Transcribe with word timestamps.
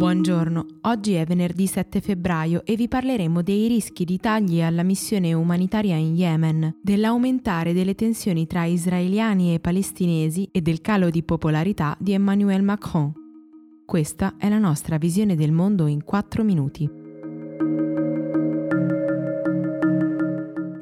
Buongiorno, 0.00 0.64
oggi 0.84 1.12
è 1.12 1.26
venerdì 1.26 1.66
7 1.66 2.00
febbraio 2.00 2.64
e 2.64 2.74
vi 2.74 2.88
parleremo 2.88 3.42
dei 3.42 3.68
rischi 3.68 4.06
di 4.06 4.16
tagli 4.16 4.62
alla 4.62 4.82
missione 4.82 5.34
umanitaria 5.34 5.94
in 5.94 6.16
Yemen, 6.16 6.78
dell'aumentare 6.80 7.74
delle 7.74 7.94
tensioni 7.94 8.46
tra 8.46 8.64
israeliani 8.64 9.52
e 9.52 9.60
palestinesi 9.60 10.48
e 10.52 10.62
del 10.62 10.80
calo 10.80 11.10
di 11.10 11.22
popolarità 11.22 11.94
di 12.00 12.12
Emmanuel 12.12 12.62
Macron. 12.62 13.12
Questa 13.84 14.36
è 14.38 14.48
la 14.48 14.56
nostra 14.56 14.96
visione 14.96 15.36
del 15.36 15.52
mondo 15.52 15.86
in 15.86 16.02
4 16.02 16.44
minuti. 16.44 16.88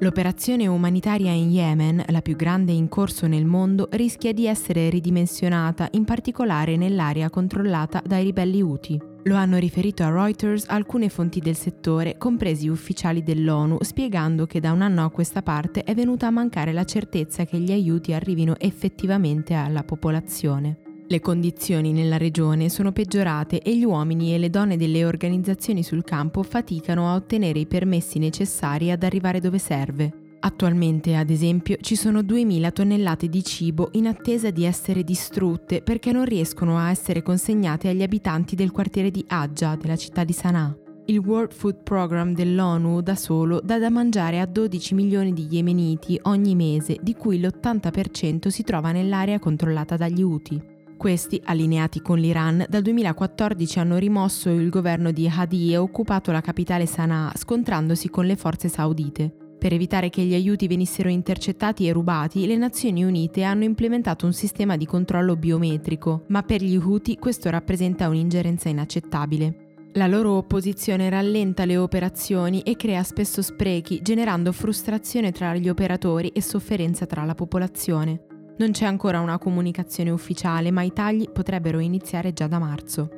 L'operazione 0.00 0.68
umanitaria 0.68 1.32
in 1.32 1.50
Yemen, 1.50 2.04
la 2.06 2.22
più 2.22 2.36
grande 2.36 2.70
in 2.70 2.88
corso 2.88 3.26
nel 3.26 3.44
mondo, 3.44 3.88
rischia 3.90 4.32
di 4.32 4.46
essere 4.46 4.88
ridimensionata, 4.90 5.88
in 5.92 6.04
particolare 6.04 6.76
nell'area 6.76 7.28
controllata 7.30 8.00
dai 8.06 8.22
ribelli 8.22 8.62
Houthi. 8.62 9.00
Lo 9.24 9.34
hanno 9.34 9.58
riferito 9.58 10.04
a 10.04 10.10
Reuters 10.10 10.66
alcune 10.68 11.08
fonti 11.08 11.40
del 11.40 11.56
settore, 11.56 12.16
compresi 12.16 12.68
ufficiali 12.68 13.24
dell'ONU, 13.24 13.78
spiegando 13.80 14.46
che 14.46 14.60
da 14.60 14.70
un 14.70 14.82
anno 14.82 15.04
a 15.04 15.10
questa 15.10 15.42
parte 15.42 15.82
è 15.82 15.94
venuta 15.96 16.28
a 16.28 16.30
mancare 16.30 16.72
la 16.72 16.84
certezza 16.84 17.44
che 17.44 17.58
gli 17.58 17.72
aiuti 17.72 18.12
arrivino 18.12 18.54
effettivamente 18.56 19.54
alla 19.54 19.82
popolazione. 19.82 20.87
Le 21.10 21.20
condizioni 21.20 21.92
nella 21.92 22.18
regione 22.18 22.68
sono 22.68 22.92
peggiorate 22.92 23.62
e 23.62 23.74
gli 23.74 23.84
uomini 23.84 24.34
e 24.34 24.38
le 24.38 24.50
donne 24.50 24.76
delle 24.76 25.06
organizzazioni 25.06 25.82
sul 25.82 26.04
campo 26.04 26.42
faticano 26.42 27.08
a 27.08 27.14
ottenere 27.14 27.60
i 27.60 27.66
permessi 27.66 28.18
necessari 28.18 28.90
ad 28.90 29.02
arrivare 29.02 29.40
dove 29.40 29.56
serve. 29.56 30.12
Attualmente, 30.40 31.16
ad 31.16 31.30
esempio, 31.30 31.78
ci 31.80 31.96
sono 31.96 32.20
2.000 32.20 32.72
tonnellate 32.72 33.30
di 33.30 33.42
cibo 33.42 33.88
in 33.92 34.06
attesa 34.06 34.50
di 34.50 34.66
essere 34.66 35.02
distrutte 35.02 35.80
perché 35.80 36.12
non 36.12 36.26
riescono 36.26 36.76
a 36.76 36.90
essere 36.90 37.22
consegnate 37.22 37.88
agli 37.88 38.02
abitanti 38.02 38.54
del 38.54 38.70
quartiere 38.70 39.10
di 39.10 39.24
Adja, 39.28 39.76
della 39.76 39.96
città 39.96 40.24
di 40.24 40.34
Sana'a. 40.34 40.76
Il 41.06 41.20
World 41.20 41.52
Food 41.52 41.84
Program 41.84 42.34
dell'ONU 42.34 43.00
da 43.00 43.16
solo 43.16 43.62
dà 43.64 43.78
da 43.78 43.88
mangiare 43.88 44.40
a 44.40 44.46
12 44.46 44.92
milioni 44.92 45.32
di 45.32 45.46
yemeniti 45.50 46.20
ogni 46.24 46.54
mese, 46.54 46.98
di 47.00 47.14
cui 47.14 47.40
l'80% 47.40 48.48
si 48.48 48.62
trova 48.62 48.92
nell'area 48.92 49.38
controllata 49.38 49.96
dagli 49.96 50.22
Houthi. 50.22 50.76
Questi, 50.98 51.40
allineati 51.44 52.02
con 52.02 52.18
l'Iran, 52.18 52.66
dal 52.68 52.82
2014 52.82 53.78
hanno 53.78 53.98
rimosso 53.98 54.50
il 54.50 54.68
governo 54.68 55.12
di 55.12 55.30
Hadi 55.32 55.72
e 55.72 55.76
occupato 55.76 56.32
la 56.32 56.40
capitale 56.40 56.86
Sana'a, 56.86 57.32
scontrandosi 57.36 58.10
con 58.10 58.26
le 58.26 58.34
forze 58.34 58.68
saudite. 58.68 59.32
Per 59.58 59.72
evitare 59.72 60.10
che 60.10 60.22
gli 60.22 60.34
aiuti 60.34 60.66
venissero 60.66 61.08
intercettati 61.08 61.86
e 61.86 61.92
rubati, 61.92 62.48
le 62.48 62.56
Nazioni 62.56 63.04
Unite 63.04 63.44
hanno 63.44 63.62
implementato 63.62 64.26
un 64.26 64.32
sistema 64.32 64.76
di 64.76 64.86
controllo 64.86 65.36
biometrico, 65.36 66.24
ma 66.28 66.42
per 66.42 66.64
gli 66.64 66.76
Houthi 66.76 67.16
questo 67.16 67.48
rappresenta 67.48 68.08
un'ingerenza 68.08 68.68
inaccettabile. 68.68 69.66
La 69.92 70.08
loro 70.08 70.32
opposizione 70.32 71.08
rallenta 71.08 71.64
le 71.64 71.76
operazioni 71.76 72.62
e 72.62 72.74
crea 72.74 73.04
spesso 73.04 73.40
sprechi, 73.40 74.00
generando 74.02 74.50
frustrazione 74.50 75.30
tra 75.30 75.54
gli 75.54 75.68
operatori 75.68 76.30
e 76.30 76.42
sofferenza 76.42 77.06
tra 77.06 77.24
la 77.24 77.36
popolazione. 77.36 78.37
Non 78.58 78.72
c'è 78.72 78.86
ancora 78.86 79.20
una 79.20 79.38
comunicazione 79.38 80.10
ufficiale, 80.10 80.72
ma 80.72 80.82
i 80.82 80.92
tagli 80.92 81.30
potrebbero 81.30 81.78
iniziare 81.78 82.32
già 82.32 82.48
da 82.48 82.58
marzo. 82.58 83.08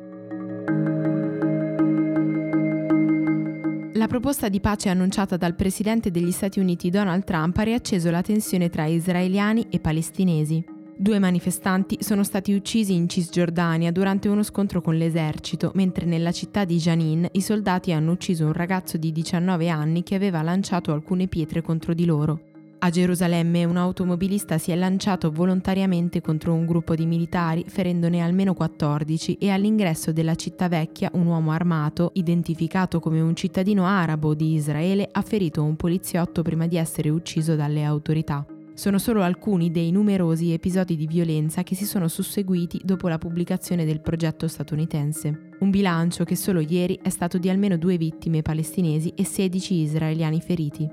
La 3.94 4.06
proposta 4.06 4.50
di 4.50 4.60
pace 4.60 4.90
annunciata 4.90 5.38
dal 5.38 5.54
presidente 5.54 6.10
degli 6.10 6.30
Stati 6.30 6.60
Uniti 6.60 6.90
Donald 6.90 7.24
Trump 7.24 7.56
ha 7.56 7.62
riacceso 7.62 8.10
la 8.10 8.20
tensione 8.20 8.68
tra 8.68 8.84
israeliani 8.84 9.66
e 9.70 9.80
palestinesi. 9.80 10.62
Due 10.94 11.18
manifestanti 11.18 11.96
sono 12.00 12.22
stati 12.22 12.52
uccisi 12.52 12.92
in 12.92 13.08
Cisgiordania 13.08 13.90
durante 13.90 14.28
uno 14.28 14.42
scontro 14.42 14.82
con 14.82 14.96
l'esercito, 14.96 15.70
mentre 15.74 16.04
nella 16.04 16.32
città 16.32 16.66
di 16.66 16.76
Janin 16.76 17.26
i 17.32 17.40
soldati 17.40 17.92
hanno 17.92 18.12
ucciso 18.12 18.44
un 18.44 18.52
ragazzo 18.52 18.98
di 18.98 19.10
19 19.10 19.70
anni 19.70 20.02
che 20.02 20.14
aveva 20.14 20.42
lanciato 20.42 20.92
alcune 20.92 21.28
pietre 21.28 21.62
contro 21.62 21.94
di 21.94 22.04
loro. 22.04 22.49
A 22.82 22.88
Gerusalemme 22.88 23.66
un 23.66 23.76
automobilista 23.76 24.56
si 24.56 24.70
è 24.70 24.74
lanciato 24.74 25.30
volontariamente 25.30 26.22
contro 26.22 26.54
un 26.54 26.64
gruppo 26.64 26.94
di 26.94 27.04
militari, 27.04 27.62
ferendone 27.68 28.22
almeno 28.22 28.54
14, 28.54 29.34
e 29.34 29.50
all'ingresso 29.50 30.12
della 30.12 30.34
città 30.34 30.66
vecchia 30.66 31.10
un 31.12 31.26
uomo 31.26 31.50
armato, 31.50 32.12
identificato 32.14 32.98
come 32.98 33.20
un 33.20 33.36
cittadino 33.36 33.84
arabo 33.84 34.32
di 34.32 34.54
Israele, 34.54 35.06
ha 35.12 35.20
ferito 35.20 35.62
un 35.62 35.76
poliziotto 35.76 36.40
prima 36.40 36.66
di 36.66 36.78
essere 36.78 37.10
ucciso 37.10 37.54
dalle 37.54 37.84
autorità. 37.84 38.46
Sono 38.72 38.96
solo 38.96 39.20
alcuni 39.20 39.70
dei 39.70 39.90
numerosi 39.90 40.54
episodi 40.54 40.96
di 40.96 41.06
violenza 41.06 41.62
che 41.62 41.74
si 41.74 41.84
sono 41.84 42.08
susseguiti 42.08 42.80
dopo 42.82 43.08
la 43.08 43.18
pubblicazione 43.18 43.84
del 43.84 44.00
progetto 44.00 44.48
statunitense. 44.48 45.50
Un 45.58 45.68
bilancio 45.68 46.24
che 46.24 46.34
solo 46.34 46.60
ieri 46.60 46.98
è 47.02 47.10
stato 47.10 47.36
di 47.36 47.50
almeno 47.50 47.76
due 47.76 47.98
vittime 47.98 48.40
palestinesi 48.40 49.12
e 49.14 49.26
16 49.26 49.74
israeliani 49.74 50.40
feriti. 50.40 50.88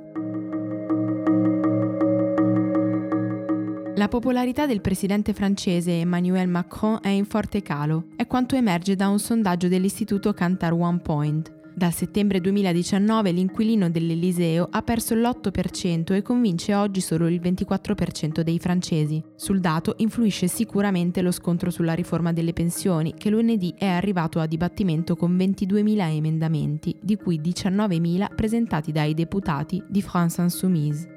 La 3.98 4.10
popolarità 4.10 4.68
del 4.68 4.80
presidente 4.80 5.34
francese 5.34 6.02
Emmanuel 6.02 6.48
Macron 6.48 7.00
è 7.02 7.08
in 7.08 7.26
forte 7.26 7.64
calo, 7.64 8.10
è 8.16 8.28
quanto 8.28 8.56
emerge 8.56 8.96
da 8.96 9.08
un 9.08 9.18
sondaggio 9.18 9.68
dell'istituto 9.68 10.34
Cantar 10.34 10.74
One 10.74 11.00
Point. 11.00 11.52
Dal 11.74 11.92
settembre 11.92 12.40
2019 12.40 13.32
l'inquilino 13.32 13.90
dell'Eliseo 13.90 14.68
ha 14.70 14.84
perso 14.84 15.16
l'8% 15.16 16.14
e 16.14 16.22
convince 16.22 16.76
oggi 16.76 17.02
solo 17.02 17.28
il 17.28 17.42
24% 17.42 18.42
dei 18.42 18.60
francesi. 18.60 19.20
Sul 19.36 19.60
dato 19.60 19.96
influisce 19.98 20.48
sicuramente 20.48 21.24
lo 21.24 21.32
scontro 21.32 21.72
sulla 21.72 21.94
riforma 21.94 22.32
delle 22.32 22.54
pensioni, 22.54 23.16
che 23.18 23.32
lunedì 23.32 23.74
è 23.76 23.88
arrivato 23.88 24.40
a 24.40 24.46
dibattimento 24.46 25.16
con 25.16 25.36
22.000 25.36 26.14
emendamenti, 26.14 26.96
di 27.02 27.16
cui 27.16 27.42
19.000 27.42 28.36
presentati 28.36 28.92
dai 28.92 29.16
deputati 29.16 29.84
di 29.88 30.04
France 30.04 30.40
Insoumise. 30.40 31.17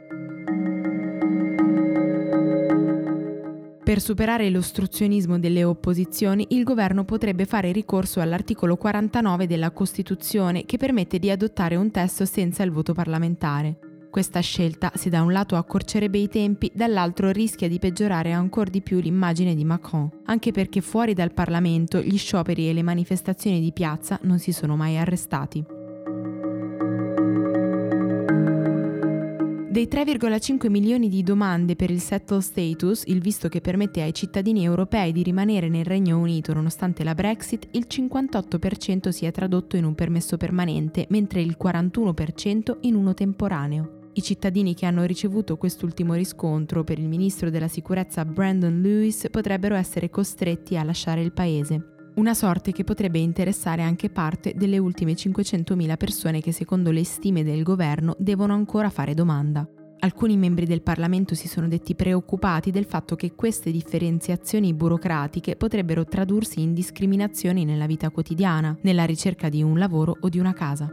Per 3.90 4.00
superare 4.00 4.48
l'ostruzionismo 4.50 5.40
delle 5.40 5.64
opposizioni, 5.64 6.46
il 6.50 6.62
governo 6.62 7.04
potrebbe 7.04 7.44
fare 7.44 7.72
ricorso 7.72 8.20
all'articolo 8.20 8.76
49 8.76 9.48
della 9.48 9.72
Costituzione 9.72 10.64
che 10.64 10.76
permette 10.76 11.18
di 11.18 11.28
adottare 11.28 11.74
un 11.74 11.90
testo 11.90 12.24
senza 12.24 12.62
il 12.62 12.70
voto 12.70 12.94
parlamentare. 12.94 13.78
Questa 14.08 14.38
scelta, 14.38 14.92
se 14.94 15.10
da 15.10 15.22
un 15.22 15.32
lato 15.32 15.56
accorcerebbe 15.56 16.18
i 16.18 16.28
tempi, 16.28 16.70
dall'altro 16.72 17.32
rischia 17.32 17.66
di 17.66 17.80
peggiorare 17.80 18.30
ancora 18.30 18.70
di 18.70 18.80
più 18.80 19.00
l'immagine 19.00 19.56
di 19.56 19.64
Macron, 19.64 20.08
anche 20.26 20.52
perché 20.52 20.80
fuori 20.80 21.12
dal 21.12 21.32
Parlamento 21.32 22.00
gli 22.00 22.16
scioperi 22.16 22.68
e 22.68 22.72
le 22.72 22.84
manifestazioni 22.84 23.58
di 23.58 23.72
piazza 23.72 24.20
non 24.22 24.38
si 24.38 24.52
sono 24.52 24.76
mai 24.76 24.98
arrestati. 24.98 25.78
Dei 29.70 29.86
3,5 29.88 30.68
milioni 30.68 31.08
di 31.08 31.22
domande 31.22 31.76
per 31.76 31.92
il 31.92 32.00
settle 32.00 32.40
status, 32.40 33.04
il 33.06 33.20
visto 33.20 33.48
che 33.48 33.60
permette 33.60 34.02
ai 34.02 34.12
cittadini 34.12 34.64
europei 34.64 35.12
di 35.12 35.22
rimanere 35.22 35.68
nel 35.68 35.84
Regno 35.84 36.18
Unito 36.18 36.52
nonostante 36.52 37.04
la 37.04 37.14
Brexit, 37.14 37.68
il 37.70 37.86
58% 37.88 39.10
si 39.10 39.26
è 39.26 39.30
tradotto 39.30 39.76
in 39.76 39.84
un 39.84 39.94
permesso 39.94 40.36
permanente, 40.36 41.06
mentre 41.10 41.40
il 41.40 41.56
41% 41.56 42.78
in 42.80 42.96
uno 42.96 43.14
temporaneo. 43.14 44.08
I 44.14 44.22
cittadini 44.22 44.74
che 44.74 44.86
hanno 44.86 45.04
ricevuto 45.04 45.56
quest'ultimo 45.56 46.14
riscontro 46.14 46.82
per 46.82 46.98
il 46.98 47.06
ministro 47.06 47.48
della 47.48 47.68
sicurezza 47.68 48.24
Brandon 48.24 48.80
Lewis 48.82 49.28
potrebbero 49.30 49.76
essere 49.76 50.10
costretti 50.10 50.76
a 50.76 50.82
lasciare 50.82 51.22
il 51.22 51.30
paese. 51.30 51.99
Una 52.20 52.34
sorte 52.34 52.72
che 52.72 52.84
potrebbe 52.84 53.18
interessare 53.18 53.80
anche 53.80 54.10
parte 54.10 54.52
delle 54.54 54.76
ultime 54.76 55.12
500.000 55.12 55.96
persone 55.96 56.42
che 56.42 56.52
secondo 56.52 56.90
le 56.90 57.02
stime 57.02 57.42
del 57.42 57.62
governo 57.62 58.14
devono 58.18 58.52
ancora 58.52 58.90
fare 58.90 59.14
domanda. 59.14 59.66
Alcuni 60.00 60.36
membri 60.36 60.66
del 60.66 60.82
Parlamento 60.82 61.34
si 61.34 61.48
sono 61.48 61.66
detti 61.66 61.94
preoccupati 61.94 62.70
del 62.70 62.84
fatto 62.84 63.16
che 63.16 63.32
queste 63.34 63.70
differenziazioni 63.70 64.74
burocratiche 64.74 65.56
potrebbero 65.56 66.04
tradursi 66.04 66.60
in 66.60 66.74
discriminazioni 66.74 67.64
nella 67.64 67.86
vita 67.86 68.10
quotidiana, 68.10 68.76
nella 68.82 69.06
ricerca 69.06 69.48
di 69.48 69.62
un 69.62 69.78
lavoro 69.78 70.14
o 70.20 70.28
di 70.28 70.38
una 70.38 70.52
casa. 70.52 70.92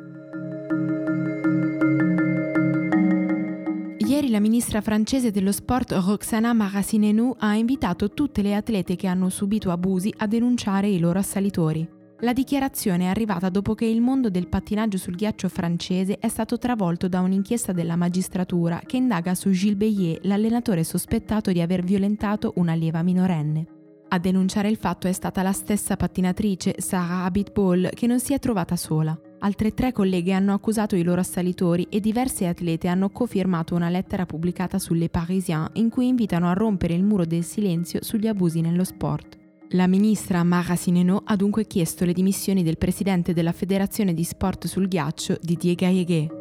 Ieri 4.27 4.39
la 4.41 4.45
ministra 4.45 4.81
francese 4.81 5.31
dello 5.31 5.53
sport 5.53 5.94
Roxana 5.94 6.51
Maracineanu 6.51 7.35
ha 7.38 7.56
invitato 7.56 8.12
tutte 8.12 8.41
le 8.41 8.56
atlete 8.56 8.97
che 8.97 9.07
hanno 9.07 9.29
subito 9.29 9.71
abusi 9.71 10.13
a 10.18 10.27
denunciare 10.27 10.89
i 10.89 11.00
loro 11.00 11.19
assalitori. 11.19 11.88
La 12.19 12.33
dichiarazione 12.33 13.06
è 13.06 13.07
arrivata 13.07 13.47
dopo 13.47 13.74
che 13.74 13.85
il 13.85 14.01
mondo 14.01 14.29
del 14.29 14.50
pattinaggio 14.50 14.97
sul 14.97 15.15
ghiaccio 15.15 15.47
francese 15.47 16.18
è 16.19 16.27
stato 16.27 16.57
travolto 16.57 17.07
da 17.07 17.21
un'inchiesta 17.21 17.71
della 17.71 17.95
magistratura 17.95 18.81
che 18.85 18.97
indaga 18.97 19.33
su 19.33 19.50
Gilles 19.51 19.77
Bayet, 19.77 20.25
l'allenatore 20.25 20.83
sospettato 20.83 21.53
di 21.53 21.62
aver 21.62 21.83
violentato 21.83 22.51
un'allieva 22.57 23.03
minorenne. 23.03 23.65
A 24.09 24.19
denunciare 24.19 24.68
il 24.68 24.75
fatto 24.75 25.07
è 25.07 25.13
stata 25.13 25.41
la 25.41 25.53
stessa 25.53 25.95
pattinatrice, 25.95 26.75
Sarah 26.79 27.24
Abitbol, 27.24 27.91
che 27.94 28.07
non 28.07 28.19
si 28.19 28.33
è 28.33 28.39
trovata 28.39 28.75
sola. 28.75 29.18
Altre 29.39 29.74
tre 29.74 29.92
colleghe 29.92 30.31
hanno 30.31 30.54
accusato 30.54 30.95
i 30.95 31.04
loro 31.04 31.22
assalitori 31.22 31.88
e 31.89 32.00
diverse 32.00 32.48
atlete 32.48 32.88
hanno 32.88 33.10
cofirmato 33.10 33.75
una 33.75 33.89
lettera 33.89 34.25
pubblicata 34.25 34.80
sulle 34.80 35.10
Parisien 35.10 35.69
in 35.74 35.89
cui 35.89 36.07
invitano 36.07 36.50
a 36.50 36.54
rompere 36.54 36.95
il 36.95 37.04
muro 37.04 37.24
del 37.24 37.44
silenzio 37.44 38.04
sugli 38.04 38.28
abusi 38.28 38.62
nello 38.62 38.84
sport. 38.84 39.38
La 39.72 39.86
ministra 39.86 40.44
Mara 40.44 40.75
Sineno 40.75 41.22
ha 41.25 41.36
dunque 41.36 41.66
chiesto 41.66 42.04
le 42.04 42.13
dimissioni 42.13 42.63
del 42.63 42.78
presidente 42.78 43.34
della 43.34 43.51
Federazione 43.51 44.13
di 44.13 44.24
Sport 44.24 44.66
sul 44.66 44.88
Ghiaccio 44.88 45.38
Didier 45.42 45.75
Gaillet. 45.75 46.36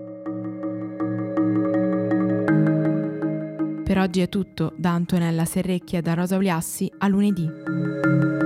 Per 3.83 3.99
oggi 3.99 4.21
è 4.21 4.29
tutto, 4.29 4.73
da 4.77 4.93
Antonella 4.93 5.45
Serrecchia 5.45 5.99
e 5.99 6.03
da 6.03 6.15
Rosa 6.15 6.37
Uliassi, 6.37 6.91
a 6.99 7.09
lunedì. 7.09 8.46